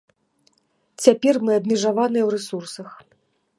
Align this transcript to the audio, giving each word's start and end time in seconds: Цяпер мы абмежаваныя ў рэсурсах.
Цяпер 1.03 1.35
мы 1.49 1.53
абмежаваныя 1.59 2.23
ў 2.25 2.29
рэсурсах. 2.39 2.89